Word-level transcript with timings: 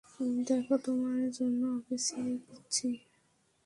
দেখো, 0.47 0.75
তোমার 0.85 1.21
জন্য 1.37 1.61
ওকে 1.77 1.95
ছেড়ে 1.97 2.33
দিচ্ছি। 2.43 2.87